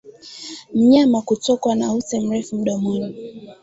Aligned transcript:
Mnyama 0.73 1.21
kutokwa 1.21 1.75
na 1.75 1.93
ute 1.93 2.19
mrefu 2.19 2.55
mdomoni 2.57 3.15